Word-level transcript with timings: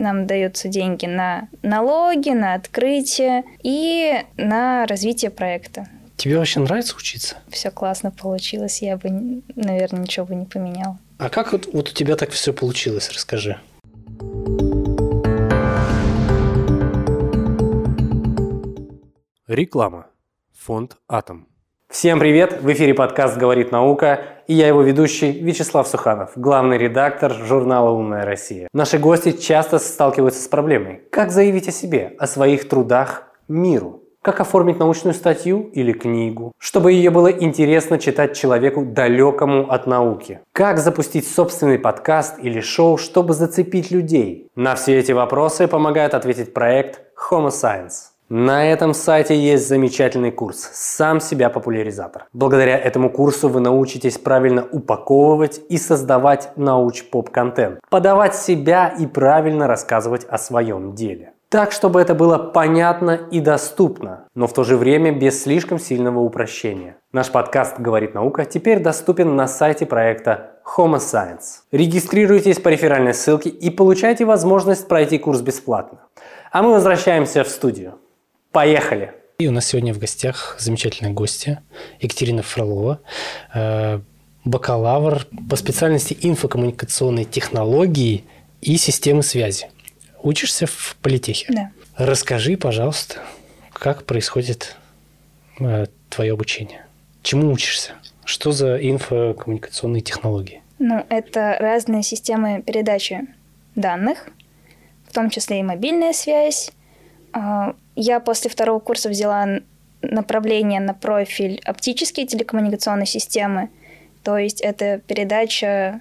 нам 0.00 0.26
даются 0.26 0.68
деньги 0.68 1.06
на 1.06 1.48
налоги, 1.62 2.30
на 2.30 2.54
открытие 2.54 3.44
и 3.62 4.24
на 4.36 4.86
развитие 4.86 5.30
проекта. 5.30 5.86
Тебе 6.16 6.36
вообще 6.36 6.60
нравится 6.60 6.96
учиться? 6.96 7.36
Все 7.48 7.70
классно 7.70 8.10
получилось, 8.10 8.82
я 8.82 8.96
бы, 8.96 9.42
наверное, 9.54 10.02
ничего 10.02 10.26
бы 10.26 10.34
не 10.34 10.46
поменяла. 10.46 10.98
А 11.18 11.28
как 11.30 11.52
вот, 11.52 11.68
вот 11.72 11.90
у 11.90 11.92
тебя 11.92 12.16
так 12.16 12.30
все 12.30 12.52
получилось, 12.52 13.10
расскажи. 13.10 13.58
Реклама. 19.46 20.06
Фонд 20.52 20.96
«Атом». 21.08 21.49
Всем 21.90 22.20
привет! 22.20 22.62
В 22.62 22.72
эфире 22.72 22.94
подкаст 22.94 23.36
«Говорит 23.36 23.72
наука» 23.72 24.20
и 24.46 24.54
я 24.54 24.68
его 24.68 24.80
ведущий 24.80 25.32
Вячеслав 25.32 25.88
Суханов, 25.88 26.30
главный 26.36 26.78
редактор 26.78 27.32
журнала 27.32 27.90
«Умная 27.90 28.24
Россия». 28.24 28.68
Наши 28.72 28.96
гости 28.96 29.32
часто 29.32 29.80
сталкиваются 29.80 30.40
с 30.40 30.46
проблемой. 30.46 31.02
Как 31.10 31.32
заявить 31.32 31.66
о 31.66 31.72
себе, 31.72 32.14
о 32.16 32.28
своих 32.28 32.68
трудах 32.68 33.24
миру? 33.48 34.04
Как 34.22 34.38
оформить 34.38 34.78
научную 34.78 35.14
статью 35.14 35.68
или 35.72 35.92
книгу, 35.92 36.52
чтобы 36.58 36.92
ее 36.92 37.10
было 37.10 37.26
интересно 37.26 37.98
читать 37.98 38.36
человеку 38.36 38.84
далекому 38.84 39.68
от 39.68 39.88
науки? 39.88 40.38
Как 40.52 40.78
запустить 40.78 41.26
собственный 41.26 41.80
подкаст 41.80 42.36
или 42.40 42.60
шоу, 42.60 42.98
чтобы 42.98 43.34
зацепить 43.34 43.90
людей? 43.90 44.48
На 44.54 44.76
все 44.76 44.96
эти 44.96 45.10
вопросы 45.10 45.66
помогает 45.66 46.14
ответить 46.14 46.54
проект 46.54 47.00
Homo 47.30 47.48
Science. 47.48 48.10
На 48.32 48.64
этом 48.70 48.94
сайте 48.94 49.36
есть 49.36 49.66
замечательный 49.66 50.30
курс 50.30 50.70
«Сам 50.72 51.18
себя 51.18 51.50
популяризатор». 51.50 52.26
Благодаря 52.32 52.78
этому 52.78 53.10
курсу 53.10 53.48
вы 53.48 53.58
научитесь 53.58 54.18
правильно 54.18 54.64
упаковывать 54.70 55.60
и 55.68 55.76
создавать 55.76 56.56
науч-поп-контент, 56.56 57.80
подавать 57.90 58.36
себя 58.36 58.94
и 58.96 59.08
правильно 59.08 59.66
рассказывать 59.66 60.26
о 60.26 60.38
своем 60.38 60.94
деле. 60.94 61.32
Так, 61.48 61.72
чтобы 61.72 62.00
это 62.00 62.14
было 62.14 62.38
понятно 62.38 63.18
и 63.32 63.40
доступно, 63.40 64.26
но 64.36 64.46
в 64.46 64.52
то 64.52 64.62
же 64.62 64.76
время 64.76 65.10
без 65.10 65.42
слишком 65.42 65.80
сильного 65.80 66.20
упрощения. 66.20 66.98
Наш 67.10 67.32
подкаст 67.32 67.80
«Говорит 67.80 68.14
наука» 68.14 68.44
теперь 68.44 68.78
доступен 68.78 69.34
на 69.34 69.48
сайте 69.48 69.86
проекта 69.86 70.52
Homo 70.76 70.98
Science. 70.98 71.64
Регистрируйтесь 71.72 72.60
по 72.60 72.68
реферальной 72.68 73.12
ссылке 73.12 73.48
и 73.48 73.70
получайте 73.70 74.24
возможность 74.24 74.86
пройти 74.86 75.18
курс 75.18 75.40
бесплатно. 75.40 75.98
А 76.52 76.62
мы 76.62 76.70
возвращаемся 76.70 77.42
в 77.42 77.48
студию. 77.48 77.94
Поехали! 78.52 79.12
И 79.38 79.46
у 79.46 79.52
нас 79.52 79.66
сегодня 79.66 79.94
в 79.94 79.98
гостях 79.98 80.56
замечательные 80.58 81.14
гости. 81.14 81.60
Екатерина 82.00 82.42
Фролова, 82.42 83.00
э, 83.54 84.00
бакалавр 84.44 85.26
по 85.48 85.56
специальности 85.56 86.16
инфокоммуникационной 86.20 87.24
технологии 87.24 88.24
и 88.60 88.76
системы 88.76 89.22
связи. 89.22 89.70
Учишься 90.22 90.66
в 90.66 90.96
политехе? 91.00 91.46
Да. 91.48 91.70
Расскажи, 91.96 92.56
пожалуйста, 92.56 93.20
как 93.72 94.04
происходит 94.04 94.76
э, 95.60 95.86
твое 96.08 96.32
обучение? 96.32 96.84
Чему 97.22 97.52
учишься? 97.52 97.92
Что 98.24 98.52
за 98.52 98.76
инфокоммуникационные 98.76 100.02
технологии? 100.02 100.60
Ну, 100.78 101.06
это 101.08 101.56
разные 101.60 102.02
системы 102.02 102.62
передачи 102.62 103.20
данных, 103.74 104.28
в 105.08 105.12
том 105.12 105.30
числе 105.30 105.60
и 105.60 105.62
мобильная 105.62 106.12
связь, 106.12 106.72
я 107.96 108.20
после 108.20 108.50
второго 108.50 108.80
курса 108.80 109.08
взяла 109.08 109.46
направление 110.02 110.80
на 110.80 110.94
профиль 110.94 111.60
оптические 111.64 112.26
телекоммуникационные 112.26 113.06
системы, 113.06 113.68
то 114.22 114.38
есть 114.38 114.60
это 114.60 114.98
передача 114.98 116.00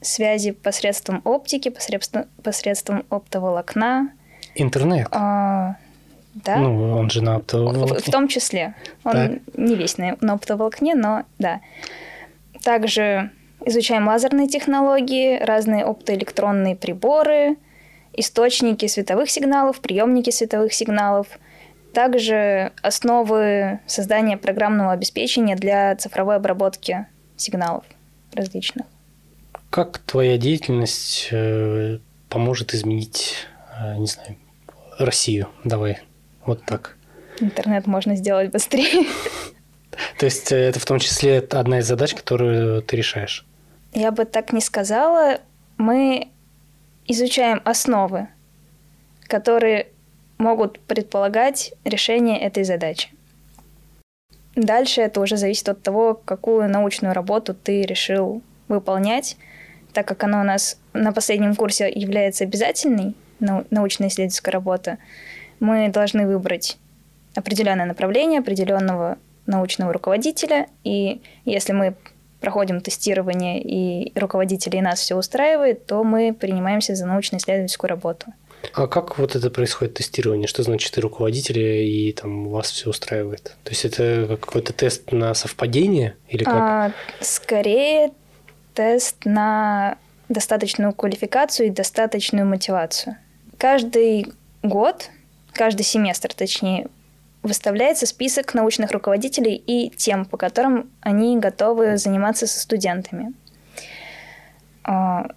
связи 0.00 0.52
посредством 0.52 1.20
оптики, 1.24 1.68
посредством, 1.68 2.26
посредством 2.42 3.04
оптоволокна. 3.10 4.10
Интернет? 4.54 5.08
А, 5.10 5.76
да. 6.34 6.56
Ну, 6.56 6.92
он 6.92 7.10
же 7.10 7.22
на 7.22 7.36
оптоволокне. 7.36 7.98
В, 7.98 8.06
в 8.06 8.10
том 8.10 8.28
числе. 8.28 8.74
Он 9.04 9.12
так. 9.12 9.32
не 9.56 9.74
весь 9.74 9.98
на, 9.98 10.16
на 10.20 10.34
оптоволокне, 10.34 10.94
но 10.94 11.24
да. 11.38 11.60
Также 12.62 13.30
изучаем 13.64 14.06
лазерные 14.06 14.48
технологии, 14.48 15.38
разные 15.38 15.84
оптоэлектронные 15.84 16.76
приборы, 16.76 17.56
источники 18.16 18.86
световых 18.86 19.30
сигналов, 19.30 19.80
приемники 19.80 20.30
световых 20.30 20.72
сигналов, 20.72 21.26
также 21.92 22.72
основы 22.82 23.80
создания 23.86 24.36
программного 24.36 24.92
обеспечения 24.92 25.56
для 25.56 25.96
цифровой 25.96 26.36
обработки 26.36 27.06
сигналов 27.36 27.84
различных. 28.32 28.86
Как 29.70 29.98
твоя 29.98 30.38
деятельность 30.38 31.28
э, 31.30 31.98
поможет 32.28 32.74
изменить, 32.74 33.34
э, 33.80 33.96
не 33.96 34.06
знаю, 34.06 34.36
Россию? 34.98 35.48
Давай, 35.64 35.98
вот 36.44 36.62
так. 36.64 36.96
Интернет 37.40 37.86
можно 37.86 38.16
сделать 38.16 38.50
быстрее. 38.50 39.06
То 40.18 40.26
есть 40.26 40.52
э, 40.52 40.56
это 40.56 40.80
в 40.80 40.84
том 40.84 40.98
числе 40.98 41.38
одна 41.38 41.80
из 41.80 41.86
задач, 41.86 42.14
которую 42.14 42.82
ты 42.82 42.96
решаешь? 42.96 43.46
Я 43.92 44.10
бы 44.10 44.24
так 44.24 44.52
не 44.52 44.60
сказала. 44.60 45.40
Мы 45.78 46.28
изучаем 47.06 47.60
основы, 47.64 48.28
которые 49.26 49.88
могут 50.38 50.80
предполагать 50.80 51.72
решение 51.84 52.40
этой 52.40 52.64
задачи. 52.64 53.10
Дальше 54.54 55.02
это 55.02 55.20
уже 55.20 55.36
зависит 55.36 55.68
от 55.68 55.82
того, 55.82 56.14
какую 56.14 56.68
научную 56.68 57.14
работу 57.14 57.54
ты 57.54 57.82
решил 57.82 58.42
выполнять, 58.68 59.36
так 59.92 60.06
как 60.08 60.24
она 60.24 60.40
у 60.40 60.44
нас 60.44 60.78
на 60.92 61.12
последнем 61.12 61.54
курсе 61.54 61.90
является 61.90 62.44
обязательной, 62.44 63.14
научно-исследовательская 63.38 64.52
работа, 64.52 64.98
мы 65.60 65.88
должны 65.88 66.26
выбрать 66.26 66.78
определенное 67.34 67.84
направление, 67.84 68.40
определенного 68.40 69.18
научного 69.46 69.92
руководителя, 69.92 70.66
и 70.84 71.20
если 71.44 71.72
мы 71.72 71.94
проходим 72.40 72.80
тестирование, 72.80 73.60
и 73.62 74.12
руководители 74.18 74.76
и 74.76 74.80
нас 74.80 75.00
все 75.00 75.16
устраивает, 75.16 75.86
то 75.86 76.04
мы 76.04 76.34
принимаемся 76.34 76.94
за 76.94 77.06
научно-исследовательскую 77.06 77.88
работу. 77.88 78.26
А 78.72 78.86
как 78.86 79.18
вот 79.18 79.36
это 79.36 79.50
происходит 79.50 79.94
тестирование? 79.94 80.48
Что 80.48 80.62
значит 80.62 80.92
ты 80.92 81.00
руководитель 81.00 81.58
и 81.58 82.12
там 82.12 82.48
вас 82.48 82.70
все 82.70 82.90
устраивает? 82.90 83.54
То 83.64 83.70
есть 83.70 83.84
это 83.84 84.38
какой-то 84.40 84.72
тест 84.72 85.12
на 85.12 85.34
совпадение 85.34 86.16
или 86.28 86.44
как? 86.44 86.54
А, 86.54 86.92
скорее 87.20 88.10
тест 88.74 89.24
на 89.24 89.98
достаточную 90.28 90.92
квалификацию 90.92 91.68
и 91.68 91.70
достаточную 91.70 92.46
мотивацию. 92.46 93.16
Каждый 93.58 94.32
год, 94.62 95.10
каждый 95.52 95.82
семестр, 95.82 96.34
точнее, 96.34 96.88
выставляется 97.46 98.06
список 98.06 98.54
научных 98.54 98.90
руководителей 98.90 99.54
и 99.54 99.90
тем, 99.90 100.24
по 100.24 100.36
которым 100.36 100.90
они 101.00 101.38
готовы 101.38 101.96
заниматься 101.96 102.46
со 102.46 102.60
студентами. 102.60 103.32
А, 104.84 105.28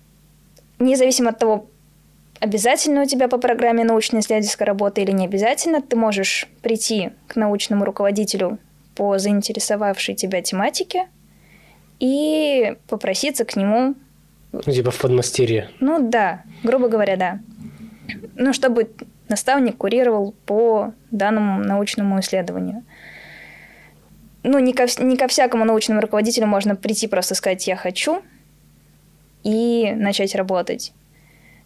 независимо 0.80 1.30
от 1.30 1.40
того, 1.40 1.68
обязательно 2.40 3.04
у 3.04 3.06
тебя 3.06 3.28
по 3.28 3.38
программе 3.38 3.84
научно-исследовательская 3.84 4.66
работа 4.66 5.02
или 5.02 5.12
не 5.12 5.26
обязательно, 5.26 5.82
ты 5.82 5.96
можешь 5.96 6.48
прийти 6.62 7.12
к 7.28 7.36
научному 7.36 7.86
руководителю 7.86 8.58
по 8.96 9.18
заинтересовавшей 9.18 10.16
тебя 10.16 10.42
тематике 10.42 11.08
и 12.00 12.76
попроситься 12.88 13.46
к 13.46 13.56
нему... 13.56 13.96
Ну, 14.52 14.62
типа 14.62 14.92
в 14.92 15.00
подмастерье. 15.00 15.70
Ну 15.80 16.10
да, 16.10 16.44
грубо 16.64 16.88
говоря, 16.88 17.16
да. 17.16 17.40
Ну, 18.36 18.54
чтобы 18.54 18.90
наставник 19.30 19.78
курировал 19.78 20.34
по 20.46 20.94
данному 21.12 21.64
научному 21.64 22.20
исследованию. 22.20 22.84
Ну, 24.44 24.60
не 24.60 24.74
ко, 24.74 24.86
не 25.00 25.18
ко 25.18 25.28
всякому 25.28 25.66
научному 25.66 26.02
руководителю 26.02 26.48
можно 26.48 26.76
прийти 26.76 27.08
просто 27.08 27.36
сказать 27.36 27.68
«я 27.68 27.76
хочу» 27.76 28.22
и 29.44 29.94
начать 29.96 30.36
работать 30.36 30.94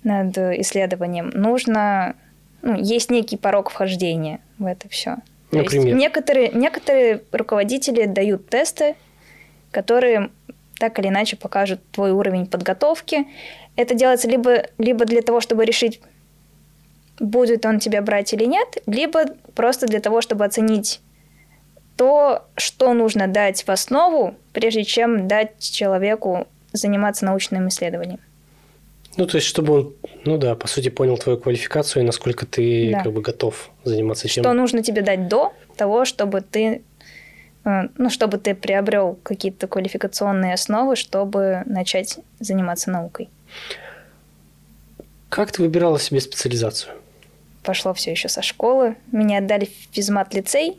над 0.03 0.37
исследованием. 0.37 1.29
Нужно... 1.33 2.15
Ну, 2.61 2.75
есть 2.77 3.11
некий 3.11 3.37
порог 3.37 3.69
вхождения 3.69 4.39
в 4.57 4.65
это 4.65 4.87
все. 4.89 5.17
Например? 5.51 5.87
есть 5.87 5.97
некоторые, 5.97 6.49
некоторые 6.49 7.23
руководители 7.31 8.05
дают 8.05 8.49
тесты, 8.49 8.95
которые 9.71 10.29
так 10.79 10.97
или 10.99 11.07
иначе 11.07 11.35
покажут 11.35 11.79
твой 11.91 12.11
уровень 12.11 12.47
подготовки. 12.47 13.27
Это 13.75 13.95
делается 13.95 14.27
либо, 14.27 14.65
либо 14.77 15.05
для 15.05 15.21
того, 15.21 15.41
чтобы 15.41 15.65
решить 15.65 16.01
будет 17.19 17.65
он 17.65 17.79
тебя 17.79 18.01
брать 18.01 18.33
или 18.33 18.45
нет, 18.45 18.77
либо 18.85 19.25
просто 19.55 19.87
для 19.87 19.99
того, 19.99 20.21
чтобы 20.21 20.45
оценить 20.45 21.01
то, 21.95 22.45
что 22.55 22.93
нужно 22.93 23.27
дать 23.27 23.63
в 23.63 23.69
основу, 23.69 24.35
прежде 24.51 24.83
чем 24.83 25.27
дать 25.27 25.59
человеку 25.59 26.47
заниматься 26.71 27.25
научным 27.25 27.67
исследованием. 27.67 28.19
Ну, 29.15 29.27
то 29.27 29.37
есть, 29.37 29.47
чтобы 29.47 29.73
он, 29.73 29.93
ну 30.25 30.37
да, 30.37 30.55
по 30.55 30.67
сути, 30.67 30.89
понял 30.89 31.17
твою 31.17 31.37
квалификацию 31.37 32.01
и 32.01 32.05
насколько 32.05 32.47
ты 32.47 32.91
да. 32.91 33.03
как 33.03 33.13
бы 33.13 33.21
готов 33.21 33.69
заниматься 33.83 34.27
чем. 34.27 34.43
Что 34.43 34.53
нужно 34.53 34.81
тебе 34.81 35.03
дать 35.03 35.27
до 35.27 35.53
того, 35.77 36.05
чтобы 36.05 36.41
ты, 36.41 36.81
э, 37.63 37.81
ну, 37.95 38.09
чтобы 38.09 38.39
ты 38.39 38.55
приобрел 38.55 39.19
какие-то 39.21 39.67
квалификационные 39.67 40.55
основы, 40.55 40.95
чтобы 40.95 41.61
начать 41.67 42.17
заниматься 42.39 42.89
наукой. 42.89 43.29
Как 45.29 45.51
ты 45.51 45.61
выбирала 45.61 45.99
себе 45.99 46.19
специализацию? 46.19 46.93
Пошло 47.63 47.93
все 47.93 48.11
еще 48.11 48.29
со 48.29 48.41
школы. 48.41 48.95
Меня 49.11 49.39
отдали 49.39 49.65
в 49.65 49.95
физмат-лицей. 49.95 50.77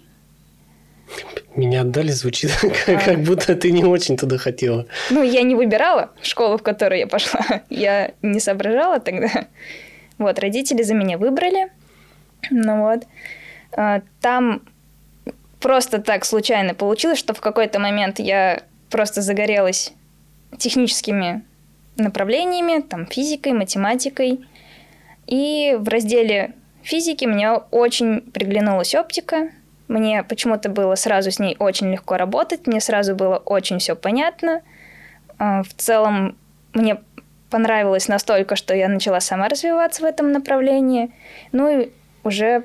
Меня 1.54 1.82
отдали, 1.82 2.10
звучит, 2.10 2.50
как, 2.86 3.04
как 3.04 3.20
будто 3.22 3.54
ты 3.54 3.72
не 3.72 3.84
очень 3.84 4.16
туда 4.16 4.38
хотела. 4.38 4.86
Ну, 5.10 5.22
я 5.22 5.42
не 5.42 5.54
выбирала 5.54 6.10
школу, 6.22 6.58
в 6.58 6.62
которую 6.62 7.00
я 7.00 7.06
пошла. 7.06 7.40
Я 7.70 8.12
не 8.22 8.40
соображала 8.40 9.00
тогда. 9.00 9.46
Вот, 10.18 10.38
родители 10.38 10.82
за 10.82 10.94
меня 10.94 11.18
выбрали. 11.18 11.70
Ну 12.50 12.82
вот. 12.82 13.04
А, 13.72 14.02
Там 14.20 14.62
просто 15.60 16.00
так 16.00 16.24
случайно 16.24 16.74
получилось, 16.74 17.18
что 17.18 17.34
в 17.34 17.40
какой-то 17.40 17.78
момент 17.78 18.18
я 18.18 18.62
просто 18.90 19.22
загорелась 19.22 19.92
техническими 20.58 21.42
направлениями, 21.96 22.80
там, 22.82 23.06
физикой, 23.06 23.52
математикой. 23.52 24.40
И 25.26 25.76
в 25.78 25.88
разделе 25.88 26.54
физики 26.84 27.24
мне 27.24 27.50
очень 27.50 28.20
приглянулась 28.20 28.94
оптика. 28.94 29.50
Мне 29.88 30.22
почему-то 30.22 30.68
было 30.68 30.94
сразу 30.94 31.30
с 31.30 31.38
ней 31.38 31.56
очень 31.58 31.90
легко 31.90 32.16
работать, 32.16 32.66
мне 32.66 32.80
сразу 32.80 33.14
было 33.14 33.36
очень 33.36 33.78
все 33.78 33.96
понятно. 33.96 34.62
А, 35.38 35.62
В 35.62 35.74
целом 35.74 36.36
мне 36.72 36.98
понравилось 37.50 38.08
настолько, 38.08 38.56
что 38.56 38.74
я 38.74 38.88
начала 38.88 39.20
сама 39.20 39.48
развиваться 39.48 40.02
в 40.02 40.04
этом 40.06 40.32
направлении. 40.32 41.10
Ну 41.52 41.68
и 41.82 41.90
уже 42.22 42.64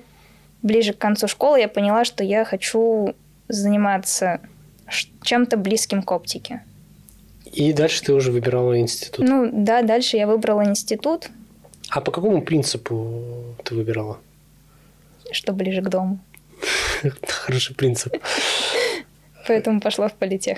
ближе 0.61 0.93
к 0.93 0.97
концу 0.97 1.27
школы 1.27 1.59
я 1.59 1.67
поняла, 1.67 2.05
что 2.05 2.23
я 2.23 2.45
хочу 2.45 3.13
заниматься 3.47 4.39
чем-то 5.21 5.57
близким 5.57 6.01
к 6.01 6.11
оптике. 6.11 6.63
И 7.51 7.73
дальше 7.73 8.03
ты 8.03 8.13
уже 8.13 8.31
выбирала 8.31 8.79
институт. 8.79 9.27
Ну 9.27 9.49
да, 9.51 9.81
дальше 9.81 10.17
я 10.17 10.27
выбрала 10.27 10.65
институт, 10.65 11.29
А 11.89 12.01
по 12.01 12.11
какому 12.11 12.41
принципу 12.41 13.55
ты 13.63 13.75
выбирала? 13.75 14.19
что 15.31 15.53
ближе 15.53 15.81
к 15.81 15.89
дому. 15.89 16.19
Хороший 17.27 17.75
принцип. 17.75 18.15
Поэтому 19.47 19.81
пошла 19.81 20.07
в 20.07 20.13
политех. 20.13 20.57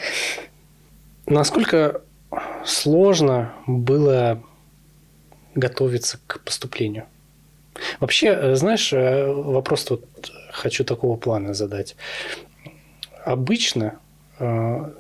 Насколько 1.26 2.02
сложно 2.66 3.54
было 3.68 4.42
готовиться 5.56 6.20
к 6.28 6.40
поступлению? 6.40 7.06
Вообще, 8.00 8.28
э, 8.28 8.56
знаешь, 8.56 8.94
э, 8.94 9.32
вопрос 9.32 9.90
вот 9.90 10.06
хочу 10.52 10.84
такого 10.84 11.18
плана 11.18 11.54
задать. 11.54 11.96
Обычно, 13.26 14.00
э, 14.40 14.92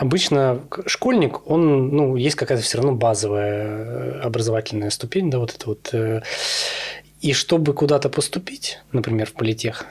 обычно 0.00 0.60
школьник, 0.86 1.48
он, 1.50 1.88
ну, 1.88 2.16
есть 2.16 2.36
какая-то 2.36 2.62
все 2.64 2.78
равно 2.78 2.92
базовая 2.92 3.66
э, 3.66 4.20
образовательная 4.22 4.90
ступень, 4.90 5.30
да, 5.30 5.38
вот 5.38 5.54
это 5.54 5.66
вот. 5.66 5.90
э, 5.92 6.22
И 7.20 7.32
чтобы 7.32 7.74
куда-то 7.74 8.08
поступить, 8.08 8.78
например, 8.92 9.26
в 9.26 9.32
политех, 9.34 9.84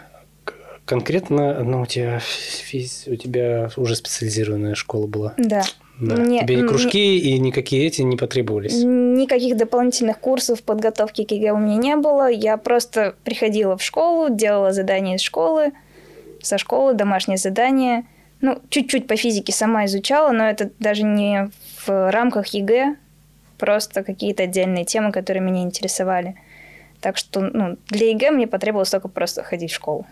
конкретно, 0.85 1.63
ну, 1.63 1.81
у 1.81 1.85
тебя, 1.85 2.19
физ- 2.19 3.07
у 3.11 3.15
тебя 3.15 3.69
уже 3.77 3.95
специализированная 3.95 4.75
школа 4.75 5.05
была. 5.07 5.33
Да. 5.37 5.63
Да. 5.99 6.15
Мне- 6.15 6.39
Тебе 6.39 6.59
и 6.59 6.63
кружки, 6.63 7.17
и 7.19 7.37
никакие 7.39 7.85
эти 7.85 8.01
не 8.01 8.15
потребовались. 8.17 8.81
Никаких 8.83 9.57
дополнительных 9.57 10.17
курсов 10.19 10.63
подготовки 10.63 11.25
к 11.25 11.31
ЕГЭ 11.31 11.51
у 11.51 11.57
меня 11.57 11.75
не 11.75 11.95
было. 11.97 12.31
Я 12.31 12.55
просто 12.57 13.15
приходила 13.25 13.77
в 13.77 13.83
школу, 13.83 14.29
делала 14.33 14.71
задания 14.71 15.15
из 15.17 15.21
школы, 15.21 15.73
со 16.41 16.57
школы 16.57 16.93
домашние 16.93 17.37
задания. 17.37 18.05
Ну, 18.41 18.61
чуть-чуть 18.69 19.07
по 19.07 19.15
физике 19.15 19.51
сама 19.51 19.85
изучала, 19.85 20.31
но 20.31 20.45
это 20.45 20.71
даже 20.79 21.03
не 21.03 21.51
в 21.85 22.11
рамках 22.11 22.47
ЕГЭ, 22.47 22.95
просто 23.57 24.03
какие-то 24.03 24.43
отдельные 24.43 24.85
темы, 24.85 25.11
которые 25.11 25.43
меня 25.43 25.61
интересовали. 25.61 26.35
Так 27.01 27.17
что 27.17 27.41
ну, 27.41 27.77
для 27.87 28.09
ЕГЭ 28.11 28.31
мне 28.31 28.47
потребовалось 28.47 28.89
только 28.89 29.07
просто 29.07 29.43
ходить 29.43 29.71
в 29.71 29.75
школу. 29.75 30.05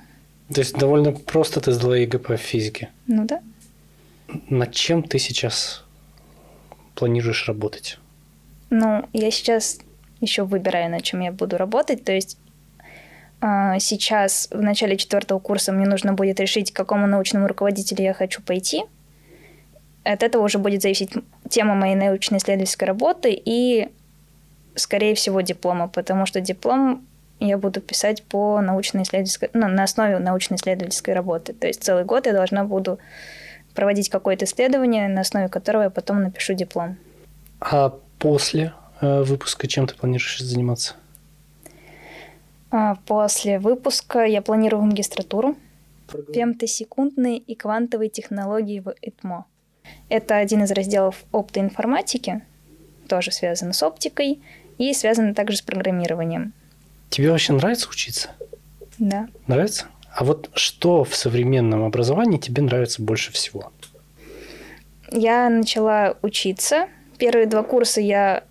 То 0.53 0.61
есть 0.61 0.75
довольно 0.75 1.11
просто 1.11 1.61
ты 1.61 1.71
сдала 1.71 1.97
ЕГЭ 1.97 2.19
по 2.19 2.37
физике. 2.37 2.89
Ну 3.07 3.25
да. 3.25 3.41
Над 4.49 4.73
чем 4.73 5.03
ты 5.03 5.19
сейчас 5.19 5.83
планируешь 6.95 7.47
работать? 7.47 7.97
Ну, 8.69 9.05
я 9.13 9.31
сейчас 9.31 9.79
еще 10.19 10.43
выбираю, 10.43 10.89
над 10.89 11.03
чем 11.03 11.21
я 11.21 11.31
буду 11.31 11.57
работать. 11.57 12.03
То 12.03 12.11
есть 12.11 12.37
сейчас 13.41 14.49
в 14.51 14.61
начале 14.61 14.97
четвертого 14.97 15.39
курса 15.39 15.71
мне 15.71 15.85
нужно 15.85 16.13
будет 16.13 16.39
решить, 16.39 16.71
к 16.71 16.75
какому 16.75 17.07
научному 17.07 17.47
руководителю 17.47 18.03
я 18.03 18.13
хочу 18.13 18.41
пойти. 18.41 18.83
От 20.03 20.23
этого 20.23 20.43
уже 20.43 20.57
будет 20.57 20.81
зависеть 20.81 21.11
тема 21.49 21.75
моей 21.75 21.95
научно-исследовательской 21.95 22.87
работы 22.87 23.39
и, 23.45 23.89
скорее 24.75 25.15
всего, 25.15 25.41
диплома, 25.41 25.87
потому 25.87 26.25
что 26.25 26.41
диплом 26.41 27.05
я 27.39 27.57
буду 27.57 27.81
писать 27.81 28.23
по 28.23 28.61
научно-исследовательской, 28.61 29.49
ну, 29.53 29.67
на 29.67 29.83
основе 29.83 30.17
научно-исследовательской 30.17 31.13
работы. 31.13 31.53
То 31.53 31.67
есть 31.67 31.83
целый 31.83 32.03
год 32.03 32.25
я 32.25 32.33
должна 32.33 32.63
буду 32.63 32.99
проводить 33.75 34.09
какое-то 34.09 34.45
исследование, 34.45 35.07
на 35.07 35.21
основе 35.21 35.49
которого 35.49 35.83
я 35.83 35.89
потом 35.89 36.23
напишу 36.23 36.53
диплом. 36.53 36.97
А 37.59 37.93
после 38.17 38.73
э, 39.01 39.21
выпуска 39.21 39.67
чем 39.67 39.85
ты 39.85 39.95
планируешь 39.95 40.39
заниматься? 40.39 40.95
А, 42.71 42.95
После 43.05 43.59
выпуска 43.59 44.25
я 44.25 44.41
планирую 44.41 44.83
магистратуру 44.83 45.55
фемтосекундные 46.33 47.37
и 47.37 47.55
квантовые 47.55 48.09
технологии 48.09 48.79
в 48.79 48.93
ИТМО. 49.01 49.45
Это 50.09 50.37
один 50.37 50.63
из 50.63 50.71
разделов 50.71 51.23
оптоинформатики, 51.31 52.43
тоже 53.07 53.31
связан 53.31 53.73
с 53.73 53.83
оптикой 53.83 54.41
и 54.77 54.93
связан 54.93 55.33
также 55.33 55.57
с 55.57 55.61
программированием. 55.61 56.53
Тебе 57.09 57.31
вообще 57.31 57.53
нравится 57.53 57.89
учиться? 57.89 58.29
Да. 58.99 59.27
Нравится? 59.47 59.87
А 60.13 60.23
вот 60.23 60.49
что 60.55 61.03
в 61.03 61.15
современном 61.15 61.83
образовании 61.83 62.37
тебе 62.37 62.61
нравится 62.61 63.01
больше 63.01 63.31
всего? 63.31 63.71
Я 65.11 65.49
начала 65.49 66.17
учиться. 66.21 66.87
Первые 67.17 67.45
два 67.45 67.63
курса 67.63 68.01
я 68.01 68.43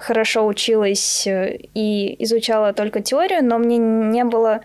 хорошо 0.00 0.46
училась 0.46 1.26
э, 1.26 1.58
и 1.74 2.22
изучала 2.24 2.72
только 2.72 3.00
теорию, 3.00 3.44
но 3.44 3.58
мне 3.58 3.78
не 3.78 4.24
было 4.24 4.60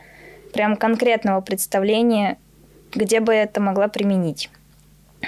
прям 0.54 0.76
конкретного 0.78 1.42
представления, 1.42 2.38
где 2.94 3.20
бы 3.20 3.34
это 3.34 3.60
могла 3.62 3.88
применить. 3.88 4.50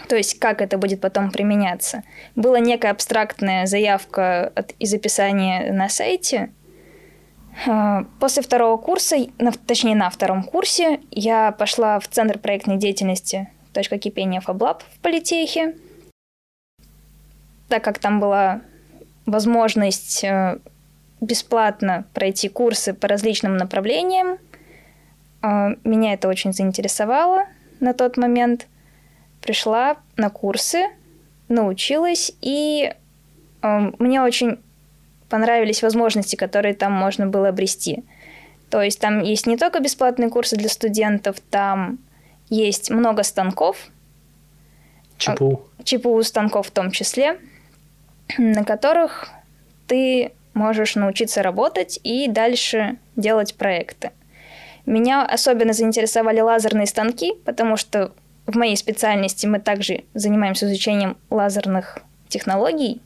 То 0.07 0.15
есть, 0.15 0.39
как 0.39 0.61
это 0.61 0.77
будет 0.77 1.01
потом 1.01 1.31
применяться. 1.31 2.03
Была 2.35 2.59
некая 2.59 2.91
абстрактная 2.91 3.65
заявка 3.65 4.51
от, 4.55 4.73
из 4.79 4.93
описания 4.93 5.71
на 5.71 5.89
сайте. 5.89 6.51
А, 7.67 8.05
После 8.19 8.43
второго 8.43 8.77
курса, 8.77 9.17
на- 9.39 9.51
точнее 9.51 9.95
на 9.95 10.09
втором 10.09 10.43
курсе, 10.43 10.99
я 11.11 11.51
пошла 11.51 11.99
в 11.99 12.07
Центр 12.07 12.37
проектной 12.37 12.77
деятельности 12.77 13.49
«Точка 13.73 13.97
кипения 13.97 14.39
Фаблаб» 14.41 14.83
в 14.83 14.99
Политехе. 14.99 15.75
Так 17.69 17.83
как 17.83 17.99
там 17.99 18.19
была 18.19 18.61
возможность 19.27 20.23
э, 20.23 20.57
бесплатно 21.21 22.05
пройти 22.13 22.49
курсы 22.49 22.93
по 22.93 23.07
различным 23.07 23.57
направлениям, 23.57 24.39
э, 25.43 25.75
меня 25.83 26.13
это 26.13 26.27
очень 26.27 26.53
заинтересовало 26.53 27.43
на 27.79 27.93
тот 27.93 28.17
момент. 28.17 28.65
Пришла 29.41 29.97
на 30.15 30.31
курсы, 30.31 30.87
научилась, 31.49 32.31
и 32.41 32.93
э, 33.61 33.91
мне 33.99 34.21
очень 34.21 34.59
понравились 35.29 35.83
возможности, 35.83 36.35
которые 36.35 36.73
там 36.73 36.93
можно 36.93 37.27
было 37.27 37.49
обрести. 37.49 38.03
То 38.69 38.81
есть 38.81 38.99
там 38.99 39.21
есть 39.21 39.45
не 39.45 39.57
только 39.57 39.79
бесплатные 39.79 40.29
курсы 40.29 40.55
для 40.55 40.69
студентов, 40.69 41.37
там 41.51 41.99
есть 42.49 42.89
много 42.89 43.23
станков, 43.23 43.77
ЧПУ. 45.17 45.61
ЧПУ 45.83 46.21
станков 46.23 46.67
в 46.67 46.71
том 46.71 46.91
числе, 46.91 47.39
на 48.37 48.63
которых 48.63 49.29
ты 49.87 50.31
можешь 50.53 50.95
научиться 50.95 51.43
работать 51.43 51.99
и 52.03 52.27
дальше 52.27 52.97
делать 53.15 53.55
проекты. 53.55 54.11
Меня 54.85 55.25
особенно 55.25 55.73
заинтересовали 55.73 56.39
лазерные 56.39 56.87
станки, 56.87 57.33
потому 57.45 57.77
что 57.77 58.13
в 58.45 58.55
моей 58.57 58.77
специальности 58.77 59.45
мы 59.45 59.59
также 59.59 60.05
занимаемся 60.13 60.65
изучением 60.65 61.17
лазерных 61.29 61.99
технологий. 62.29 63.01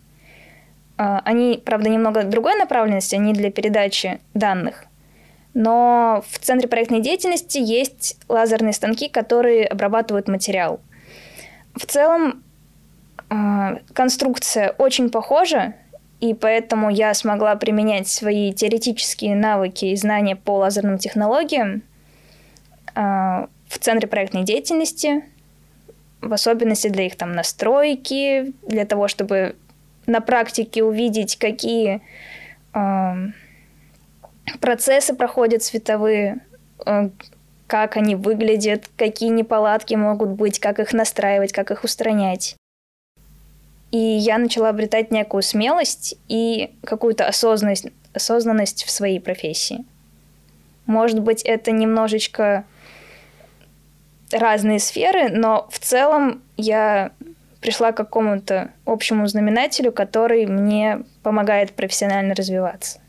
А, 0.97 1.21
Они, 1.25 1.61
правда, 1.63 1.89
немного 1.89 2.23
другой 2.23 2.55
направленности, 2.55 3.15
они 3.15 3.33
для 3.33 3.51
передачи 3.51 4.19
данных. 4.35 4.85
Но 5.53 6.23
в 6.29 6.39
Центре 6.39 6.69
проектной 6.69 7.01
деятельности 7.01 7.57
есть 7.57 8.17
лазерные 8.29 8.73
станки, 8.73 9.09
которые 9.09 9.65
обрабатывают 9.65 10.27
материал. 10.27 10.79
В 11.75 11.85
целом, 11.85 12.43
конструкция 13.93 14.71
очень 14.77 15.09
похожа, 15.09 15.75
и 16.19 16.33
поэтому 16.33 16.89
я 16.89 17.13
смогла 17.13 17.55
применять 17.55 18.07
свои 18.07 18.53
теоретические 18.53 19.35
навыки 19.35 19.85
и 19.85 19.95
знания 19.95 20.35
по 20.35 20.57
лазерным 20.57 20.97
технологиям 20.97 21.81
а, 22.93 23.47
в 23.67 23.79
центре 23.79 24.07
проектной 24.07 24.43
деятельности, 24.43 25.23
в 26.21 26.31
особенности 26.33 26.89
для 26.89 27.05
их 27.05 27.15
там 27.15 27.31
настройки, 27.31 28.53
для 28.67 28.85
того, 28.85 29.07
чтобы 29.07 29.55
на 30.05 30.19
практике 30.21 30.83
увидеть, 30.83 31.37
какие 31.37 32.01
эм, 32.73 33.33
процессы 34.59 35.13
проходят 35.15 35.63
световые, 35.63 36.41
э, 36.85 37.09
как 37.67 37.97
они 37.97 38.15
выглядят, 38.15 38.89
какие 38.97 39.29
неполадки 39.29 39.95
могут 39.95 40.29
быть, 40.29 40.59
как 40.59 40.79
их 40.79 40.93
настраивать, 40.93 41.53
как 41.53 41.71
их 41.71 41.83
устранять. 41.83 42.55
И 43.91 43.97
я 43.97 44.37
начала 44.37 44.69
обретать 44.69 45.11
некую 45.11 45.41
смелость 45.43 46.15
и 46.27 46.71
какую-то 46.83 47.27
осознанность, 47.27 47.87
осознанность 48.13 48.83
в 48.83 48.89
своей 48.89 49.19
профессии. 49.19 49.83
Может 50.85 51.19
быть, 51.19 51.41
это 51.43 51.71
немножечко 51.71 52.65
разные 54.31 54.79
сферы, 54.79 55.29
но 55.29 55.67
в 55.71 55.79
целом 55.79 56.41
я 56.57 57.11
пришла 57.59 57.91
к 57.91 57.97
какому-то 57.97 58.71
общему 58.85 59.27
знаменателю, 59.27 59.91
который 59.91 60.45
мне 60.47 61.03
помогает 61.21 61.73
профессионально 61.73 62.33
развиваться. 62.33 62.99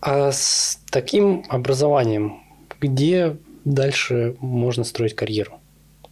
А 0.00 0.30
с 0.30 0.80
таким 0.90 1.44
образованием, 1.48 2.42
где 2.80 3.36
дальше 3.64 4.36
можно 4.40 4.84
строить 4.84 5.14
карьеру? 5.14 5.60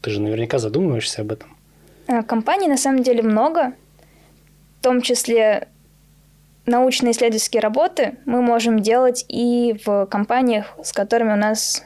Ты 0.00 0.10
же 0.10 0.20
наверняка 0.20 0.58
задумываешься 0.58 1.22
об 1.22 1.32
этом. 1.32 1.56
А, 2.08 2.22
компаний 2.22 2.68
на 2.68 2.76
самом 2.76 3.02
деле 3.02 3.22
много, 3.22 3.72
том 4.86 5.02
числе 5.02 5.66
научно-исследовательские 6.66 7.60
работы 7.60 8.18
мы 8.24 8.40
можем 8.40 8.78
делать 8.78 9.24
и 9.28 9.74
в 9.84 10.06
компаниях, 10.06 10.76
с 10.80 10.92
которыми 10.92 11.32
у 11.32 11.36
нас 11.36 11.84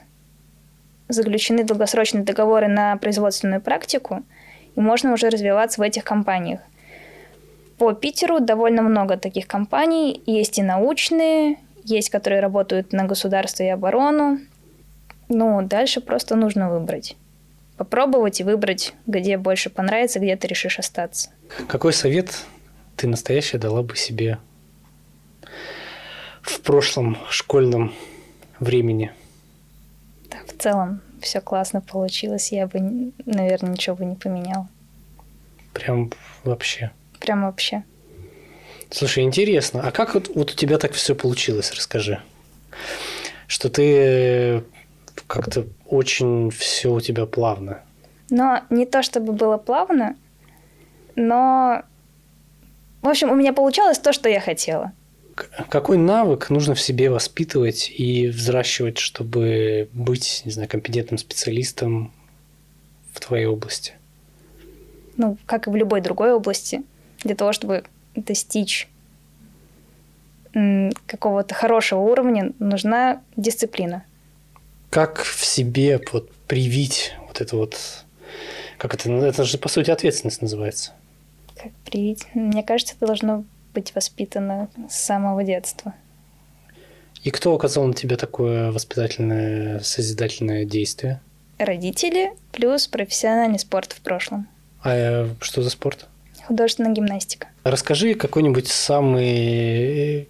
заключены 1.08 1.64
долгосрочные 1.64 2.24
договоры 2.24 2.68
на 2.68 2.98
производственную 2.98 3.62
практику, 3.62 4.22
и 4.76 4.80
можно 4.80 5.14
уже 5.14 5.30
развиваться 5.30 5.80
в 5.80 5.82
этих 5.82 6.04
компаниях. 6.04 6.60
По 7.78 7.94
Питеру 7.94 8.38
довольно 8.38 8.82
много 8.82 9.16
таких 9.16 9.46
компаний. 9.46 10.22
Есть 10.26 10.58
и 10.58 10.62
научные, 10.62 11.56
есть, 11.82 12.10
которые 12.10 12.42
работают 12.42 12.92
на 12.92 13.04
государство 13.04 13.62
и 13.62 13.68
оборону. 13.68 14.40
Ну, 15.30 15.62
дальше 15.62 16.02
просто 16.02 16.36
нужно 16.36 16.68
выбрать. 16.68 17.16
Попробовать 17.78 18.40
и 18.40 18.44
выбрать, 18.44 18.92
где 19.06 19.38
больше 19.38 19.70
понравится, 19.70 20.18
где 20.18 20.36
ты 20.36 20.48
решишь 20.48 20.78
остаться. 20.78 21.30
Какой 21.66 21.94
совет 21.94 22.44
ты 23.00 23.06
настоящая 23.06 23.56
дала 23.56 23.82
бы 23.82 23.96
себе 23.96 24.38
в 26.42 26.60
прошлом 26.60 27.16
школьном 27.30 27.94
времени? 28.58 29.10
Да, 30.28 30.36
в 30.46 30.62
целом 30.62 31.00
все 31.22 31.40
классно 31.40 31.80
получилось. 31.80 32.52
Я 32.52 32.66
бы, 32.66 33.12
наверное, 33.24 33.70
ничего 33.70 33.96
бы 33.96 34.04
не 34.04 34.16
поменяла. 34.16 34.68
Прям 35.72 36.12
вообще. 36.44 36.90
Прям 37.20 37.44
вообще. 37.44 37.84
Слушай, 38.90 39.24
интересно, 39.24 39.80
а 39.82 39.92
как 39.92 40.12
вот, 40.12 40.28
вот 40.34 40.50
у 40.50 40.54
тебя 40.54 40.76
так 40.76 40.92
все 40.92 41.14
получилось, 41.14 41.72
расскажи. 41.72 42.20
Что 43.46 43.70
ты 43.70 44.62
как-то 45.26 45.66
очень 45.86 46.50
все 46.50 46.92
у 46.92 47.00
тебя 47.00 47.24
плавно. 47.24 47.82
Но 48.28 48.60
не 48.68 48.84
то 48.84 49.02
чтобы 49.02 49.32
было 49.32 49.56
плавно, 49.56 50.16
но... 51.16 51.82
В 53.02 53.08
общем, 53.08 53.30
у 53.30 53.34
меня 53.34 53.52
получалось 53.52 53.98
то, 53.98 54.12
что 54.12 54.28
я 54.28 54.40
хотела. 54.40 54.92
Какой 55.68 55.96
навык 55.96 56.50
нужно 56.50 56.74
в 56.74 56.80
себе 56.80 57.08
воспитывать 57.08 57.90
и 57.90 58.28
взращивать, 58.28 58.98
чтобы 58.98 59.88
быть, 59.92 60.42
не 60.44 60.50
знаю, 60.50 60.68
компетентным 60.68 61.16
специалистом 61.18 62.12
в 63.12 63.20
твоей 63.20 63.46
области? 63.46 63.94
Ну, 65.16 65.38
как 65.46 65.66
и 65.66 65.70
в 65.70 65.76
любой 65.76 66.02
другой 66.02 66.32
области, 66.32 66.82
для 67.22 67.34
того, 67.34 67.52
чтобы 67.52 67.84
достичь 68.14 68.88
какого-то 71.06 71.54
хорошего 71.54 72.00
уровня, 72.00 72.52
нужна 72.58 73.22
дисциплина. 73.36 74.04
Как 74.90 75.22
в 75.22 75.44
себе 75.44 76.00
вот 76.12 76.30
привить 76.48 77.12
вот 77.28 77.40
это 77.40 77.56
вот, 77.56 77.78
как 78.76 78.94
это, 78.94 79.08
ну, 79.08 79.22
это 79.22 79.44
же 79.44 79.58
по 79.58 79.68
сути 79.68 79.90
ответственность 79.90 80.42
называется. 80.42 80.92
Как 81.62 81.72
привить? 81.84 82.26
Мне 82.32 82.62
кажется, 82.62 82.94
это 82.96 83.06
должно 83.06 83.44
быть 83.74 83.94
воспитана 83.94 84.70
с 84.88 84.96
самого 84.96 85.44
детства. 85.44 85.94
И 87.22 87.30
кто 87.30 87.54
оказал 87.54 87.84
на 87.84 87.92
тебя 87.92 88.16
такое 88.16 88.72
воспитательное, 88.72 89.80
созидательное 89.80 90.64
действие? 90.64 91.20
Родители 91.58 92.30
плюс 92.52 92.88
профессиональный 92.88 93.58
спорт 93.58 93.92
в 93.92 94.00
прошлом. 94.00 94.48
А 94.82 94.96
э, 94.96 95.28
что 95.42 95.60
за 95.60 95.68
спорт? 95.68 96.06
Художественная 96.46 96.92
гимнастика. 96.92 97.48
Расскажи 97.64 98.14
какой-нибудь 98.14 98.68
самый, 98.68 100.28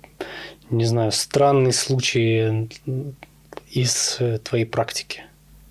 не 0.68 0.84
знаю, 0.84 1.12
странный 1.12 1.72
случай 1.72 2.68
из 3.70 4.16
э, 4.18 4.38
твоей 4.38 4.64
практики. 4.64 5.22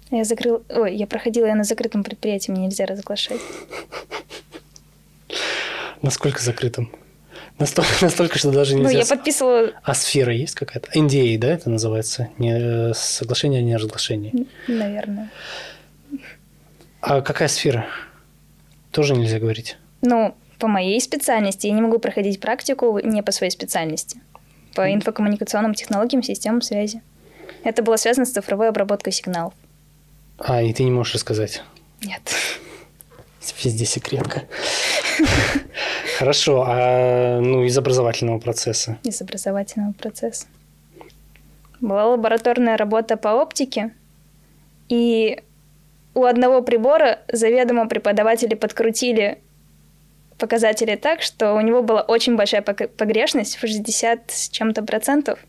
Я 0.09 0.23
закрыл... 0.23 0.63
Ой, 0.69 0.95
я 0.95 1.05
проходила 1.05 1.47
я 1.47 1.55
на 1.55 1.65
закрытом 1.65 2.05
предприятии, 2.05 2.51
мне 2.51 2.67
нельзя 2.67 2.85
разглашать. 2.85 3.41
Насколько 6.01 6.41
закрытым? 6.41 6.91
Настолько, 7.57 7.89
настолько, 8.01 8.37
что 8.37 8.51
даже 8.51 8.75
нельзя... 8.75 8.91
Ну, 8.91 8.97
я 8.97 9.05
подписывала... 9.05 9.71
А 9.83 9.93
сфера 9.93 10.33
есть 10.33 10.55
какая-то? 10.55 10.89
NDA, 10.97 11.37
да, 11.37 11.47
это 11.47 11.69
называется? 11.69 12.29
Не, 12.37 12.93
соглашение 12.93 13.59
о 13.59 13.63
неразглашении. 13.63 14.47
Наверное. 14.67 15.29
А 17.01 17.21
какая 17.21 17.47
сфера? 17.47 17.85
Тоже 18.91 19.15
нельзя 19.15 19.39
говорить? 19.39 19.77
Ну, 20.01 20.35
по 20.57 20.67
моей 20.67 20.99
специальности 20.99 21.67
я 21.67 21.73
не 21.73 21.81
могу 21.81 21.99
проходить 21.99 22.39
практику 22.39 22.99
не 22.99 23.21
по 23.23 23.31
своей 23.31 23.51
специальности. 23.51 24.21
По 24.75 24.93
инфокоммуникационным 24.93 25.73
технологиям, 25.73 26.23
системам 26.23 26.61
связи. 26.61 27.01
Это 27.63 27.83
было 27.83 27.97
связано 27.97 28.25
с 28.25 28.31
цифровой 28.31 28.69
обработкой 28.69 29.13
сигналов. 29.13 29.53
А, 30.37 30.61
и 30.61 30.71
ты 30.73 30.83
не 30.83 30.91
можешь 30.91 31.15
рассказать? 31.15 31.63
Нет. 32.01 32.21
Везде 33.63 33.85
секретка. 33.85 34.43
Хорошо, 36.19 36.65
а 36.67 37.39
ну 37.39 37.63
из 37.63 37.77
образовательного 37.77 38.39
процесса? 38.39 38.97
Из 39.03 39.21
образовательного 39.21 39.93
процесса. 39.93 40.47
Была 41.79 42.07
лабораторная 42.07 42.75
работа 42.75 43.15
по 43.15 43.29
оптике, 43.29 43.91
и 44.89 45.41
у 46.13 46.25
одного 46.25 46.61
прибора 46.61 47.19
заведомо 47.31 47.87
преподаватели 47.87 48.55
подкрутили 48.55 49.39
показатели 50.37 50.97
так, 50.97 51.21
что 51.21 51.53
у 51.53 51.61
него 51.61 51.81
была 51.83 52.01
очень 52.01 52.35
большая 52.35 52.63
погрешность 52.63 53.55
в 53.55 53.61
60 53.61 54.19
с 54.27 54.49
чем-то 54.49 54.83
процентов. 54.83 55.39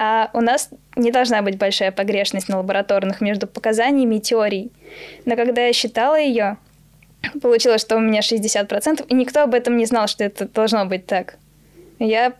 А 0.00 0.30
у 0.32 0.40
нас 0.40 0.70
не 0.96 1.12
должна 1.12 1.42
быть 1.42 1.58
большая 1.58 1.92
погрешность 1.92 2.48
на 2.48 2.56
лабораторных 2.56 3.20
между 3.20 3.46
показаниями 3.46 4.16
и 4.16 4.20
теорией. 4.20 4.72
Но 5.26 5.36
когда 5.36 5.64
я 5.64 5.72
считала 5.72 6.18
ее, 6.18 6.56
Получилось, 7.40 7.80
что 7.80 7.96
у 7.96 8.00
меня 8.00 8.20
60%, 8.20 9.06
и 9.08 9.14
никто 9.14 9.42
об 9.42 9.54
этом 9.54 9.76
не 9.76 9.86
знал, 9.86 10.06
что 10.06 10.24
это 10.24 10.46
должно 10.48 10.84
быть 10.86 11.06
так. 11.06 11.38
Я 11.98 12.34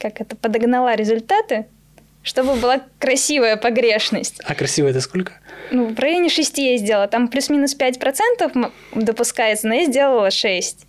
как 0.00 0.20
это, 0.20 0.34
подогнала 0.34 0.94
результаты, 0.94 1.66
чтобы 2.22 2.56
была 2.56 2.80
красивая 2.98 3.56
погрешность. 3.56 4.40
А 4.44 4.54
красивая 4.54 4.90
это 4.90 5.00
сколько? 5.00 5.32
Ну, 5.70 5.94
в 5.94 5.98
районе 5.98 6.28
6 6.28 6.58
я 6.58 6.76
сделала. 6.76 7.06
Там 7.06 7.28
плюс-минус 7.28 7.76
5% 7.76 8.72
допускается, 8.94 9.68
но 9.68 9.74
я 9.74 9.84
сделала 9.84 10.30
6. 10.30 10.86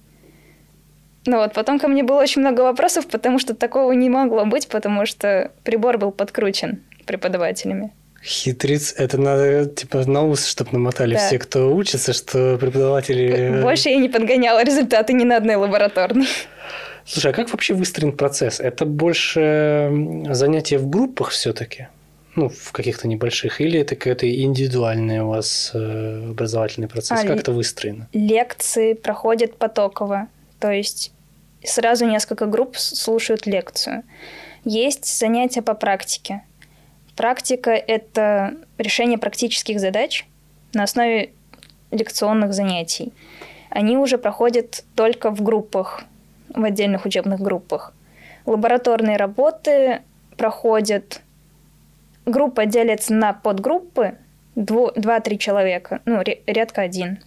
Ну 1.27 1.37
вот, 1.37 1.53
потом 1.53 1.77
ко 1.77 1.87
мне 1.87 2.03
было 2.03 2.19
очень 2.19 2.41
много 2.41 2.61
вопросов, 2.61 3.07
потому 3.07 3.37
что 3.37 3.53
такого 3.53 3.91
не 3.91 4.09
могло 4.09 4.45
быть, 4.45 4.67
потому 4.67 5.05
что 5.05 5.51
прибор 5.63 5.97
был 5.97 6.11
подкручен 6.11 6.81
преподавателями. 7.05 7.91
Хитрец, 8.23 8.93
это 8.97 9.19
надо 9.19 9.65
типа 9.65 10.05
на 10.05 10.23
ус, 10.23 10.45
чтобы 10.45 10.71
намотали 10.73 11.15
да. 11.15 11.25
все, 11.25 11.39
кто 11.39 11.73
учится, 11.73 12.13
что 12.13 12.57
преподаватели... 12.57 13.25
Э, 13.25 13.61
больше 13.61 13.89
я 13.89 13.97
не 13.97 14.09
подгоняла 14.09 14.63
результаты 14.63 15.13
ни 15.13 15.23
на 15.23 15.37
одной 15.37 15.55
лабораторной. 15.55 16.27
Слушай, 17.05 17.31
а 17.31 17.33
как 17.33 17.51
вообще 17.51 17.73
выстроен 17.73 18.15
процесс? 18.15 18.59
Это 18.59 18.85
больше 18.85 19.91
занятия 20.29 20.77
в 20.77 20.87
группах 20.87 21.29
все-таки? 21.29 21.87
Ну, 22.35 22.47
в 22.47 22.71
каких-то 22.71 23.07
небольших, 23.07 23.59
или 23.59 23.79
это 23.79 23.95
какой-то 23.95 24.29
индивидуальный 24.29 25.19
у 25.19 25.29
вас 25.29 25.71
э, 25.73 26.29
образовательный 26.29 26.87
процесс? 26.87 27.23
А, 27.23 27.27
как 27.27 27.39
это 27.39 27.51
выстроено? 27.51 28.07
Лекции 28.13 28.93
проходят 28.93 29.57
потоково. 29.57 30.27
То 30.59 30.71
есть 30.71 31.11
сразу 31.63 32.05
несколько 32.05 32.45
групп 32.45 32.77
слушают 32.77 33.47
лекцию. 33.47 34.03
Есть 34.63 35.05
занятия 35.05 35.61
по 35.61 35.73
практике. 35.73 36.43
Практика– 37.15 37.71
это 37.87 38.55
решение 38.77 39.17
практических 39.17 39.79
задач 39.79 40.25
на 40.73 40.83
основе 40.83 41.33
лекционных 41.91 42.53
занятий. 42.53 43.13
Они 43.69 43.97
уже 43.97 44.17
проходят 44.17 44.83
только 44.95 45.29
в 45.31 45.41
группах, 45.41 46.03
в 46.49 46.63
отдельных 46.63 47.05
учебных 47.05 47.39
группах. 47.39 47.93
Лабораторные 48.45 49.17
работы 49.17 50.01
проходят... 50.37 51.21
Группа 52.23 52.67
делится 52.67 53.15
на 53.15 53.33
подгруппы, 53.33 54.15
два-три 54.55 55.39
человека, 55.39 56.01
ну, 56.05 56.21
редко 56.45 56.81
один. 56.81 57.19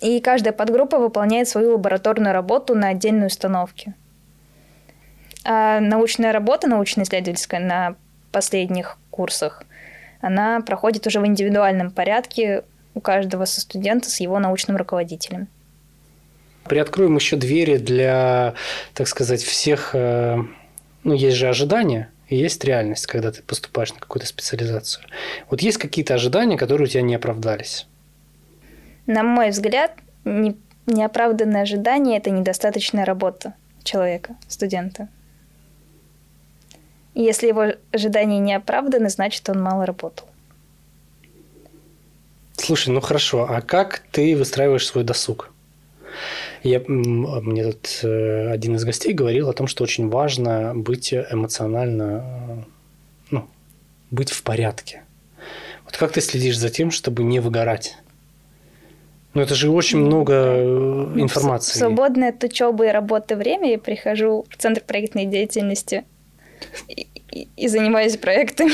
И 0.00 0.20
каждая 0.20 0.52
подгруппа 0.52 0.98
выполняет 0.98 1.48
свою 1.48 1.72
лабораторную 1.72 2.32
работу 2.32 2.76
на 2.76 2.88
отдельной 2.88 3.26
установке. 3.26 3.94
А 5.44 5.80
научная 5.80 6.32
работа, 6.32 6.68
научно-исследовательская 6.68 7.60
на 7.60 7.96
последних 8.34 8.98
курсах, 9.10 9.62
она 10.20 10.60
проходит 10.60 11.06
уже 11.06 11.20
в 11.20 11.26
индивидуальном 11.26 11.90
порядке 11.90 12.62
у 12.94 13.00
каждого 13.00 13.46
со 13.46 13.60
студента 13.60 14.10
с 14.10 14.20
его 14.20 14.38
научным 14.38 14.76
руководителем. 14.76 15.46
Приоткроем 16.64 17.16
еще 17.16 17.36
двери 17.36 17.76
для, 17.76 18.54
так 18.94 19.06
сказать, 19.08 19.42
всех... 19.42 19.94
э, 19.94 20.38
Ну, 21.04 21.14
есть 21.14 21.36
же 21.36 21.48
ожидания, 21.48 22.08
и 22.30 22.36
есть 22.36 22.64
реальность, 22.64 23.06
когда 23.06 23.30
ты 23.30 23.42
поступаешь 23.42 23.92
на 23.92 24.00
какую-то 24.00 24.26
специализацию. 24.26 25.04
Вот 25.50 25.60
есть 25.60 25.78
какие-то 25.78 26.14
ожидания, 26.14 26.56
которые 26.56 26.86
у 26.86 26.90
тебя 26.90 27.02
не 27.02 27.16
оправдались. 27.16 27.86
На 29.06 29.22
мой 29.22 29.50
взгляд, 29.50 29.92
не- 30.24 30.56
неоправданное 30.86 31.62
ожидание– 31.62 32.16
это 32.18 32.30
недостаточная 32.30 33.04
работа 33.04 33.52
человека, 33.82 34.36
студента. 34.48 35.08
И 37.14 37.22
если 37.22 37.48
его 37.48 37.74
ожидания 37.92 38.38
не 38.38 38.54
оправданы, 38.54 39.08
значит, 39.08 39.48
он 39.48 39.62
мало 39.62 39.86
работал. 39.86 40.26
Слушай, 42.56 42.90
ну 42.90 43.00
хорошо, 43.00 43.46
а 43.48 43.60
как 43.60 44.02
ты 44.10 44.36
выстраиваешь 44.36 44.86
свой 44.86 45.04
досуг? 45.04 45.52
Я, 46.62 46.80
мне 46.86 47.72
тут 47.72 48.00
э, 48.02 48.50
один 48.50 48.76
из 48.76 48.84
гостей 48.84 49.12
говорил 49.12 49.50
о 49.50 49.52
том, 49.52 49.66
что 49.66 49.84
очень 49.84 50.08
важно 50.08 50.72
быть 50.74 51.12
эмоционально, 51.12 52.24
э, 52.24 52.62
ну, 53.30 53.48
быть 54.10 54.30
в 54.30 54.42
порядке. 54.42 55.02
Вот 55.84 55.96
как 55.96 56.12
ты 56.12 56.20
следишь 56.20 56.58
за 56.58 56.70
тем, 56.70 56.90
чтобы 56.90 57.22
не 57.22 57.40
выгорать? 57.40 57.96
Ну, 59.34 59.42
это 59.42 59.54
же 59.54 59.68
очень 59.68 59.98
много 59.98 60.32
э, 60.32 61.12
информации. 61.16 61.72
В 61.72 61.76
свободное 61.76 62.30
от 62.30 62.42
учебы 62.42 62.86
и 62.86 62.90
работы 62.90 63.36
время 63.36 63.72
я 63.72 63.78
прихожу 63.78 64.46
в 64.48 64.56
Центр 64.56 64.80
проектной 64.80 65.26
деятельности 65.26 66.04
и, 66.88 67.06
и- 67.30 67.48
и 67.56 67.68
занимаюсь 67.68 68.16
проектами. 68.16 68.72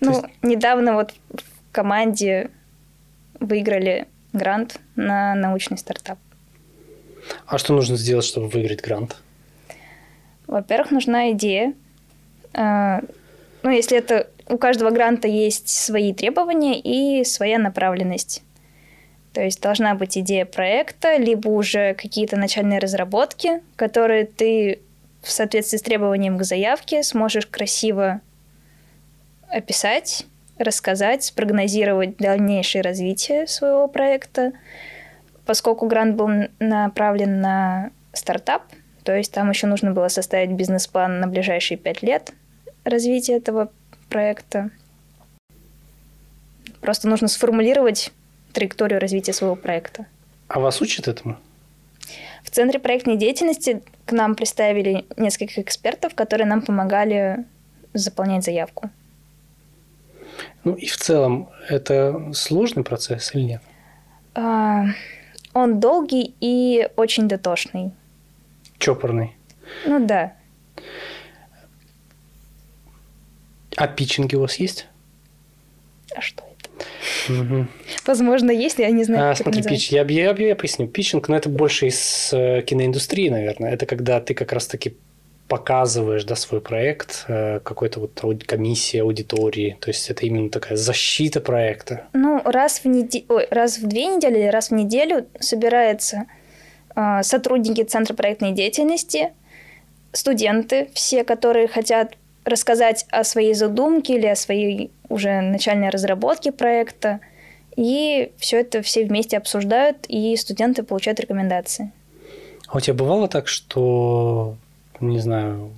Ну, 0.00 0.22
недавно 0.42 0.94
вот 0.94 1.12
в 1.30 1.72
команде 1.72 2.50
выиграли 3.40 4.06
грант 4.32 4.78
на 4.96 5.34
научный 5.34 5.76
стартап. 5.78 6.18
А 7.46 7.58
что 7.58 7.74
нужно 7.74 7.96
сделать, 7.96 8.24
чтобы 8.24 8.48
выиграть 8.48 8.80
грант? 8.82 9.16
Во-первых, 10.46 10.90
нужна 10.92 11.30
идея. 11.32 11.74
А, 12.54 13.00
Ну, 13.64 13.70
если 13.70 13.98
это 13.98 14.28
у 14.48 14.56
каждого 14.56 14.90
гранта 14.90 15.26
есть 15.26 15.68
свои 15.68 16.14
требования 16.14 16.80
и 16.80 17.24
своя 17.24 17.58
направленность. 17.58 18.42
То 19.32 19.42
есть 19.42 19.60
должна 19.60 19.94
быть 19.96 20.16
идея 20.16 20.44
проекта, 20.46 21.16
либо 21.16 21.48
уже 21.48 21.94
какие-то 21.94 22.36
начальные 22.36 22.78
разработки, 22.78 23.60
которые 23.76 24.24
ты 24.26 24.78
в 25.22 25.30
соответствии 25.30 25.78
с 25.78 25.82
требованием 25.82 26.38
к 26.38 26.44
заявке 26.44 27.02
сможешь 27.02 27.46
красиво 27.46 28.20
описать, 29.48 30.26
рассказать, 30.58 31.24
спрогнозировать 31.24 32.16
дальнейшее 32.16 32.82
развитие 32.82 33.46
своего 33.46 33.88
проекта. 33.88 34.52
Поскольку 35.46 35.86
грант 35.86 36.16
был 36.16 36.28
направлен 36.58 37.40
на 37.40 37.90
стартап, 38.12 38.62
то 39.04 39.16
есть 39.16 39.32
там 39.32 39.48
еще 39.50 39.66
нужно 39.66 39.92
было 39.92 40.08
составить 40.08 40.50
бизнес-план 40.50 41.20
на 41.20 41.26
ближайшие 41.26 41.78
пять 41.78 42.02
лет 42.02 42.32
развития 42.84 43.36
этого 43.36 43.70
проекта. 44.08 44.70
Просто 46.80 47.08
нужно 47.08 47.28
сформулировать 47.28 48.12
траекторию 48.52 49.00
развития 49.00 49.32
своего 49.32 49.56
проекта. 49.56 50.06
А 50.48 50.60
вас 50.60 50.80
учат 50.80 51.08
этому? 51.08 51.38
В 52.42 52.50
Центре 52.50 52.78
проектной 52.78 53.16
деятельности 53.16 53.82
к 54.06 54.12
нам 54.12 54.34
представили 54.34 55.04
нескольких 55.16 55.58
экспертов, 55.58 56.14
которые 56.14 56.46
нам 56.46 56.62
помогали 56.62 57.44
заполнять 57.94 58.44
заявку. 58.44 58.90
Ну 60.64 60.74
и 60.74 60.86
в 60.86 60.96
целом, 60.96 61.48
это 61.68 62.32
сложный 62.32 62.84
процесс 62.84 63.34
или 63.34 63.42
нет? 63.42 63.62
А, 64.34 64.86
Он 65.54 65.80
долгий 65.80 66.34
и 66.40 66.88
очень 66.96 67.28
дотошный. 67.28 67.92
Чопорный. 68.78 69.36
Ну 69.84 70.04
да. 70.06 70.34
А 73.76 73.86
питчинги 73.86 74.36
у 74.36 74.40
вас 74.40 74.56
есть? 74.56 74.86
А 76.16 76.20
что 76.20 76.42
это? 76.42 77.32
Мгм. 77.32 77.68
Возможно, 78.08 78.50
есть, 78.50 78.78
я 78.78 78.90
не 78.90 79.04
знаю, 79.04 79.30
А, 79.30 79.34
смотри, 79.34 79.58
называется. 79.58 79.86
питч. 79.86 79.92
Я, 79.92 80.02
я, 80.02 80.34
я 80.34 80.56
поясню. 80.56 80.88
Питчинг, 80.88 81.28
но 81.28 81.36
это 81.36 81.50
больше 81.50 81.88
из 81.88 82.30
э, 82.32 82.62
киноиндустрии, 82.62 83.28
наверное. 83.28 83.70
Это 83.70 83.84
когда 83.84 84.18
ты 84.20 84.32
как 84.32 84.52
раз-таки 84.52 84.96
показываешь 85.46 86.24
да, 86.24 86.34
свой 86.34 86.62
проект 86.62 87.26
э, 87.28 87.60
какой-то 87.62 88.00
вот 88.00 88.44
комиссии, 88.46 88.98
аудитории. 88.98 89.76
То 89.80 89.90
есть 89.90 90.08
это 90.10 90.24
именно 90.24 90.48
такая 90.48 90.76
защита 90.78 91.40
проекта. 91.40 92.06
Ну, 92.14 92.40
раз 92.44 92.80
в, 92.80 92.86
неде... 92.86 93.24
Ой, 93.28 93.46
раз 93.50 93.78
в 93.78 93.86
две 93.86 94.06
недели 94.06 94.38
или 94.38 94.46
раз 94.46 94.70
в 94.70 94.74
неделю 94.74 95.26
собираются 95.38 96.24
а, 96.94 97.22
сотрудники 97.22 97.82
Центра 97.82 98.14
проектной 98.14 98.52
деятельности, 98.52 99.32
студенты, 100.12 100.88
все, 100.94 101.24
которые 101.24 101.68
хотят 101.68 102.14
рассказать 102.44 103.06
о 103.10 103.22
своей 103.24 103.54
задумке 103.54 104.14
или 104.14 104.26
о 104.26 104.34
своей 104.34 104.90
уже 105.08 105.40
начальной 105.40 105.90
разработке 105.90 106.52
проекта. 106.52 107.20
И 107.78 108.32
все 108.38 108.58
это 108.58 108.82
все 108.82 109.04
вместе 109.04 109.36
обсуждают, 109.36 109.98
и 110.08 110.36
студенты 110.36 110.82
получают 110.82 111.20
рекомендации. 111.20 111.92
А 112.66 112.76
у 112.76 112.80
тебя 112.80 112.94
бывало 112.94 113.28
так, 113.28 113.46
что, 113.46 114.56
не 114.98 115.20
знаю, 115.20 115.70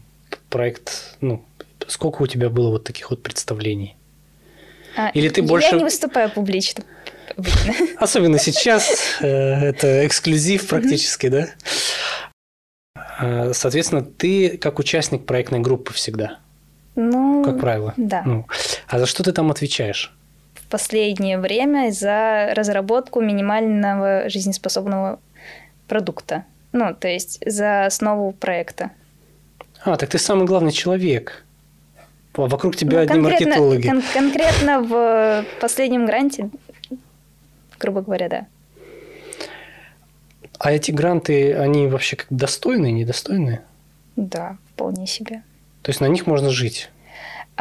проект, 0.49 1.17
ну, 1.21 1.45
сколько 1.89 2.23
у 2.23 2.27
тебя 2.27 2.49
было 2.49 2.71
вот 2.71 2.85
таких 2.85 3.11
вот 3.11 3.23
представлений? 3.23 3.97
А, 4.97 5.11
Или 5.11 5.29
ты 5.29 5.43
я 5.43 5.47
больше- 5.47 5.77
не 5.77 5.85
выступаю 5.85 6.31
публично. 6.31 6.85
Особенно 7.99 8.39
сейчас, 8.39 8.91
э, 9.21 9.27
это 9.29 10.07
эксклюзив 10.07 10.69
практически, 10.69 11.29
да? 11.29 11.49
А, 12.97 13.53
Соответственно, 13.53 14.03
ты 14.03 14.57
как 14.57 14.79
участник 14.79 15.27
проектной 15.27 15.61
группы 15.61 15.93
всегда, 15.93 16.39
Ну, 16.97 17.45
как 17.45 17.61
правило. 17.61 17.93
да. 17.99 18.23
Ну, 18.25 18.47
а 18.89 18.99
за 18.99 19.05
что 19.05 19.23
ты 19.23 19.33
там 19.33 19.51
отвечаешь? 19.51 20.17
В 20.63 20.69
последнее 20.69 21.39
время 21.39 21.91
за 21.91 22.53
разработку 22.55 23.21
минимального 23.21 24.29
жизнеспособного 24.29 25.19
продукта. 25.89 26.45
Ну, 26.73 26.95
то 26.95 27.09
есть 27.09 27.41
за 27.45 27.87
основу 27.87 28.33
проекта. 28.33 28.91
А, 29.83 29.97
так 29.97 30.09
ты 30.11 30.19
самый 30.19 30.47
главный 30.47 30.73
человек. 30.73 31.45
Вокруг 32.35 32.77
тебя 32.77 32.99
Ну, 32.99 33.03
одни 33.05 33.19
маркетологи. 33.19 33.89
кон- 33.89 34.03
конкретно 34.15 34.81
в 34.83 35.45
последнем 35.61 36.07
гранте, 36.07 36.49
грубо 37.79 38.03
говоря, 38.03 38.29
да. 38.29 38.47
А 40.59 40.73
эти 40.73 40.91
гранты, 40.91 41.55
они 41.55 41.87
вообще 41.87 42.17
как 42.17 42.27
достойные, 42.31 42.93
недостойные? 42.93 43.63
Да, 44.17 44.59
вполне 44.75 45.07
себе. 45.07 45.43
То 45.83 45.91
есть 45.91 46.01
на 46.01 46.07
них 46.07 46.27
можно 46.27 46.51
жить. 46.51 46.91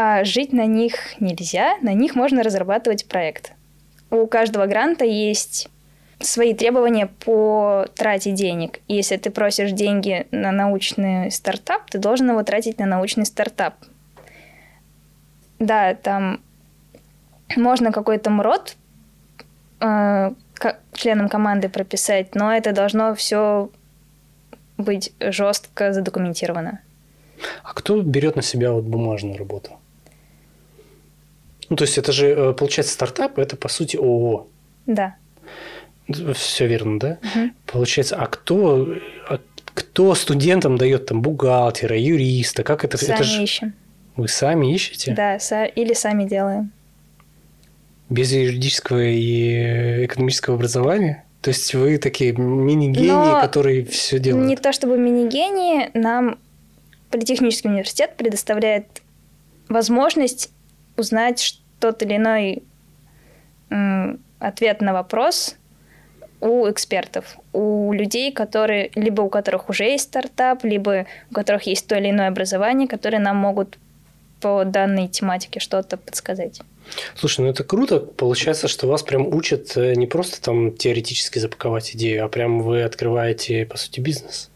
А 0.01 0.23
жить 0.23 0.53
на 0.53 0.65
них 0.65 1.19
нельзя, 1.19 1.75
на 1.81 1.93
них 1.93 2.15
можно 2.15 2.41
разрабатывать 2.41 3.05
проект. 3.05 3.51
У 4.09 4.27
каждого 4.27 4.65
гранта 4.65 5.03
есть 5.03 5.67
свои 6.21 6.53
требования 6.53 7.07
по 7.07 7.85
трате 7.97 8.31
денег. 8.31 8.79
Если 8.87 9.17
ты 9.17 9.29
просишь 9.29 9.73
деньги 9.73 10.25
на 10.31 10.53
научный 10.53 11.29
стартап, 11.31 11.89
ты 11.89 11.97
должен 11.97 12.29
его 12.29 12.41
тратить 12.43 12.79
на 12.79 12.85
научный 12.85 13.25
стартап. 13.25 13.73
Да, 15.59 15.93
там 15.95 16.39
можно 17.57 17.91
какой-то 17.91 18.29
МРОД 18.29 18.77
э, 19.81 20.31
членам 20.93 21.27
команды 21.27 21.67
прописать, 21.67 22.35
но 22.35 22.55
это 22.55 22.71
должно 22.71 23.15
все 23.15 23.69
быть 24.77 25.11
жестко 25.19 25.91
задокументировано. 25.91 26.79
А 27.63 27.73
кто 27.73 28.01
берет 28.01 28.37
на 28.37 28.41
себя 28.41 28.71
вот 28.71 28.85
бумажную 28.85 29.37
работу? 29.37 29.78
Ну, 31.69 31.75
то 31.75 31.83
есть 31.83 31.97
это 31.97 32.11
же, 32.11 32.27
э, 32.27 32.53
получается, 32.53 32.93
стартап, 32.93 33.37
это 33.37 33.55
по 33.55 33.69
сути 33.69 33.95
ООО. 33.95 34.47
Да. 34.85 35.15
Все 36.33 36.67
верно, 36.67 36.99
да? 36.99 37.17
Мгм. 37.35 37.53
Получается, 37.67 38.15
а 38.15 38.25
кто, 38.25 38.95
а 39.29 39.39
кто 39.73 40.15
студентам 40.15 40.77
дает 40.77 41.05
там 41.05 41.21
бухгалтера, 41.21 41.97
юриста? 41.97 42.63
Как 42.63 42.83
это? 42.83 42.97
Сами 42.97 43.13
это 43.15 43.23
же 43.23 43.43
ищем. 43.43 43.73
вы 44.15 44.27
сами 44.27 44.73
ищете? 44.73 45.13
Да, 45.13 45.37
са- 45.37 45.71
или 45.71 45.93
сами 45.93 46.25
делаем. 46.25 46.71
Без 48.09 48.31
юридического 48.31 49.03
и 49.03 49.51
э, 49.53 50.05
экономического 50.05 50.55
образования? 50.55 51.25
То 51.41 51.51
есть 51.51 51.73
вы 51.75 51.99
такие 51.99 52.33
мини-гении, 52.33 53.07
Но 53.09 53.39
которые 53.39 53.85
все 53.85 54.17
делают? 54.19 54.47
Не 54.47 54.57
то 54.57 54.73
чтобы 54.73 54.97
мини-гении, 54.97 55.91
нам 55.93 56.39
Политехнический 57.11 57.69
университет 57.69 58.15
предоставляет 58.17 58.85
возможность 59.67 60.51
узнать 60.99 61.39
что-то 61.41 62.05
или 62.05 62.17
иной 62.17 62.63
ответ 64.39 64.81
на 64.81 64.93
вопрос 64.93 65.55
у 66.41 66.69
экспертов, 66.69 67.37
у 67.51 67.91
людей, 67.91 68.31
которые, 68.31 68.91
либо 68.95 69.21
у 69.21 69.29
которых 69.29 69.69
уже 69.69 69.83
есть 69.83 70.05
стартап, 70.05 70.63
либо 70.63 71.05
у 71.29 71.33
которых 71.33 71.63
есть 71.63 71.87
то 71.87 71.97
или 71.97 72.09
иное 72.09 72.29
образование, 72.29 72.87
которые 72.87 73.19
нам 73.19 73.37
могут 73.37 73.77
по 74.39 74.63
данной 74.63 75.09
тематике 75.09 75.59
что-то 75.59 75.97
подсказать. 75.97 76.61
Слушай, 77.15 77.41
ну 77.41 77.47
это 77.49 77.63
круто. 77.63 77.99
Получается, 77.99 78.67
что 78.67 78.87
вас 78.87 79.03
прям 79.03 79.27
учат 79.27 79.75
э, 79.75 79.95
не 79.95 80.07
просто 80.07 80.41
там 80.41 80.71
теоретически 80.71 81.39
запаковать 81.39 81.93
идею, 81.95 82.25
а 82.25 82.29
прям 82.29 82.61
вы 82.61 82.83
открываете, 82.83 83.65
по 83.65 83.77
сути, 83.77 83.99
бизнес. 83.99 84.49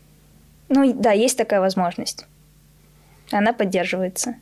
Ну 0.70 0.94
да, 0.94 1.12
есть 1.12 1.38
такая 1.38 1.60
возможность. 1.60 2.26
Она 3.32 3.54
поддерживается. 3.54 4.36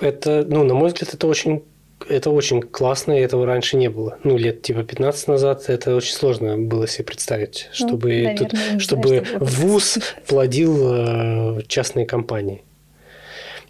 Это, 0.00 0.44
ну, 0.46 0.64
на 0.64 0.74
мой 0.74 0.88
взгляд, 0.88 1.14
это 1.14 1.26
очень 1.26 1.62
это 2.08 2.30
очень 2.30 2.60
классно, 2.60 3.12
и 3.12 3.22
этого 3.22 3.46
раньше 3.46 3.76
не 3.76 3.88
было. 3.88 4.18
Ну, 4.24 4.36
лет 4.36 4.62
типа 4.62 4.82
15 4.82 5.28
назад 5.28 5.68
это 5.68 5.94
очень 5.94 6.14
сложно 6.14 6.58
было 6.58 6.86
себе 6.86 7.04
представить, 7.04 7.68
ну, 7.70 7.74
чтобы, 7.74 8.08
ну, 8.08 8.24
наверное, 8.24 8.36
тут, 8.36 8.82
чтобы 8.82 9.08
знаю, 9.08 9.24
что 9.24 9.38
ВУЗ 9.38 9.98
плодил 10.26 10.78
э, 10.82 11.62
частные 11.66 12.06
компании, 12.06 12.62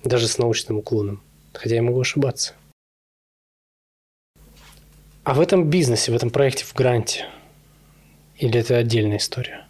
даже 0.03 0.27
с 0.27 0.39
научным 0.39 0.79
уклоном. 0.79 1.23
Хотя 1.53 1.77
я 1.77 1.83
могу 1.83 2.01
ошибаться. 2.01 2.55
А 5.23 5.35
в 5.35 5.41
этом 5.41 5.71
бизнесе, 5.71 6.11
в 6.11 6.17
этом 6.17 6.31
проекте, 6.31 6.65
в 6.65 6.75
гранте, 6.75 7.27
или 8.37 8.59
это 8.59 8.77
отдельная 8.77 9.19
история? 9.19 9.67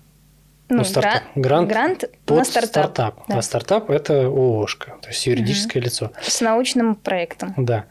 Ну, 0.69 0.79
ну 0.79 0.85
стартап. 0.85 1.23
Грант, 1.35 1.69
грант 1.69 2.05
под 2.25 2.39
на 2.39 2.45
стартап. 2.45 2.71
стартап. 2.71 3.29
Да. 3.29 3.39
А 3.39 3.43
стартап– 3.43 3.91
это 3.91 4.27
ООшка, 4.27 4.95
то 5.03 5.09
есть 5.09 5.27
юридическое 5.27 5.81
угу. 5.81 5.87
лицо. 5.87 6.13
С 6.23 6.41
научным 6.41 6.95
проектом. 6.95 7.55
Да. 7.57 7.85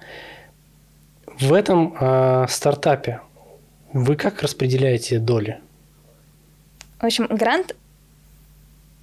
В 1.39 1.53
этом 1.53 1.95
э, 1.99 2.45
стартапе 2.49 3.21
вы 3.91 4.15
как 4.15 4.41
распределяете 4.41 5.19
доли? 5.19 5.59
В 6.99 7.05
общем, 7.05 7.27
грант 7.27 7.75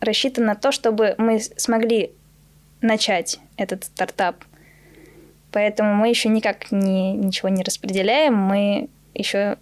рассчитан 0.00 0.46
на 0.46 0.56
то, 0.56 0.72
чтобы 0.72 1.14
мы 1.18 1.38
смогли 1.40 2.12
начать 2.80 3.38
этот 3.56 3.84
стартап. 3.84 4.36
Поэтому 5.52 5.94
мы 5.94 6.08
еще 6.08 6.28
никак 6.28 6.72
не, 6.72 7.12
ничего 7.12 7.48
не 7.48 7.62
распределяем, 7.62 8.34
мы 8.34 8.88
еще 9.14 9.58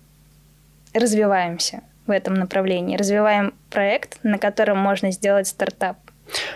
развиваемся 0.94 1.82
в 2.08 2.10
этом 2.10 2.34
направлении. 2.34 2.96
Развиваем 2.96 3.54
проект, 3.70 4.18
на 4.22 4.38
котором 4.38 4.78
можно 4.78 5.12
сделать 5.12 5.46
стартап. 5.46 5.98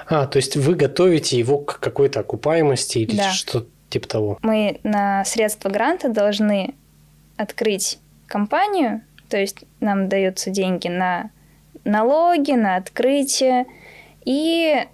А, 0.07 0.27
то 0.27 0.37
есть 0.39 0.57
вы 0.57 0.75
готовите 0.75 1.39
его 1.39 1.59
к 1.59 1.79
какой-то 1.79 2.21
окупаемости 2.21 2.99
или 2.99 3.17
да. 3.17 3.31
что-то 3.31 3.69
типа 3.89 4.09
того? 4.09 4.39
Мы 4.43 4.81
на 4.83 5.25
средства 5.25 5.69
гранта 5.69 6.09
должны 6.09 6.75
открыть 7.37 7.99
компанию, 8.27 9.03
то 9.29 9.37
есть 9.37 9.65
нам 9.81 10.09
даются 10.09 10.51
деньги 10.51 10.89
на 10.89 11.31
налоги, 11.85 12.53
на 12.53 12.77
открытие 12.77 13.67
и 14.25 14.87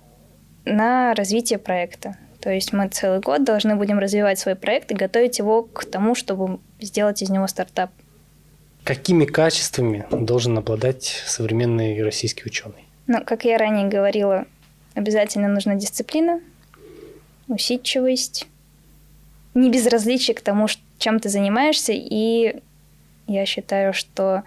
на 0.64 1.14
развитие 1.14 1.59
проекта. 1.59 2.16
То 2.40 2.51
есть 2.51 2.73
мы 2.73 2.88
целый 2.88 3.21
год 3.21 3.44
должны 3.44 3.75
будем 3.75 3.99
развивать 3.99 4.38
свой 4.38 4.55
проект 4.55 4.90
и 4.92 4.94
готовить 4.94 5.38
его 5.38 5.62
к 5.62 5.85
тому, 5.85 6.14
чтобы 6.14 6.61
сделать 6.81 7.21
из 7.23 7.31
него 7.31 7.47
стартап. 7.47 7.90
Какими 8.88 9.27
качествами 9.27 10.07
должен 10.11 10.57
обладать 10.57 11.22
современный 11.27 12.03
российский 12.03 12.44
ученый? 12.46 12.87
Ну, 13.07 13.22
как 13.22 13.44
я 13.44 13.59
ранее 13.59 13.87
говорила, 13.87 14.46
обязательно 14.94 15.48
нужна 15.48 15.74
дисциплина, 15.74 16.40
усидчивость, 17.48 18.46
не 19.53 19.70
безразличие 19.70 20.35
к 20.35 20.40
тому, 20.40 20.68
чем 20.98 21.20
ты 21.20 21.29
занимаешься, 21.29 21.92
и 21.94 22.62
я 23.27 23.44
считаю, 23.44 23.92
что 23.92 24.42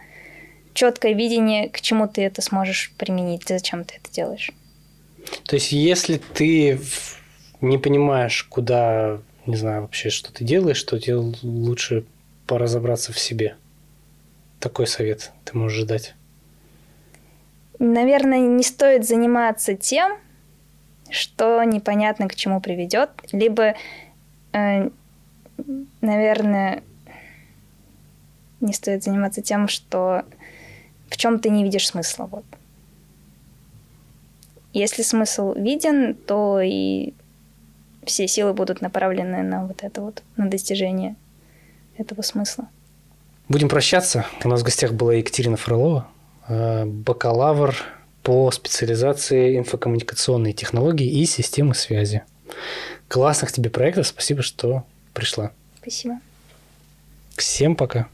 четкое 0.73 1.13
видение, 1.13 1.69
к 1.69 1.79
чему 1.79 2.07
ты 2.07 2.23
это 2.23 2.41
сможешь 2.41 2.91
применить, 2.97 3.43
зачем 3.47 3.85
ты 3.85 3.99
это 4.03 4.11
делаешь. 4.11 4.49
То 5.45 5.55
есть, 5.55 5.71
если 5.71 6.17
ты 6.17 6.81
не 7.61 7.77
понимаешь, 7.77 8.41
куда, 8.49 9.19
не 9.45 9.55
знаю, 9.55 9.83
вообще, 9.83 10.09
что 10.09 10.33
ты 10.33 10.43
делаешь, 10.43 10.81
то 10.81 10.97
тебе 10.97 11.17
лучше 11.43 12.05
поразобраться 12.47 13.13
в 13.13 13.19
себе. 13.19 13.55
Такой 14.61 14.85
совет 14.85 15.31
ты 15.43 15.57
можешь 15.57 15.83
дать? 15.85 16.13
Наверное, 17.79 18.37
не 18.37 18.63
стоит 18.63 19.07
заниматься 19.07 19.75
тем, 19.75 20.19
что 21.09 21.63
непонятно 21.63 22.27
к 22.27 22.35
чему 22.35 22.61
приведет, 22.61 23.09
либо, 23.31 23.73
э, 24.53 24.89
наверное, 26.01 26.83
не 28.59 28.71
стоит 28.73 29.03
заниматься 29.03 29.41
тем, 29.41 29.67
что 29.67 30.25
в 31.09 31.17
чем 31.17 31.39
ты 31.39 31.49
не 31.49 31.63
видишь 31.63 31.87
смысла. 31.87 32.27
Вот. 32.27 32.45
Если 34.73 35.01
смысл 35.01 35.53
виден, 35.55 36.13
то 36.13 36.61
и 36.61 37.15
все 38.05 38.27
силы 38.27 38.53
будут 38.53 38.79
направлены 38.81 39.41
на 39.41 39.65
вот 39.65 39.83
это 39.83 40.01
вот, 40.01 40.21
на 40.37 40.47
достижение 40.47 41.15
этого 41.97 42.21
смысла. 42.21 42.69
Будем 43.51 43.67
прощаться. 43.67 44.25
У 44.45 44.47
нас 44.47 44.61
в 44.61 44.63
гостях 44.63 44.93
была 44.93 45.15
Екатерина 45.15 45.57
Фролова, 45.57 46.07
э, 46.47 46.85
бакалавр 46.85 47.75
по 48.23 48.49
специализации 48.49 49.57
инфокоммуникационные 49.57 50.53
технологии 50.53 51.05
и 51.05 51.25
системы 51.25 51.75
связи. 51.75 52.23
Классных 53.09 53.51
тебе 53.51 53.69
проектов. 53.69 54.07
Спасибо, 54.07 54.41
что 54.41 54.85
пришла. 55.13 55.51
Спасибо. 55.81 56.21
Всем 57.35 57.75
пока. 57.75 58.07